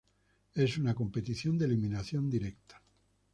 Es 0.55 0.79
una 0.79 0.95
competición 0.95 1.59
de 1.59 1.65
eliminación 1.65 2.27
directa. 2.27 2.81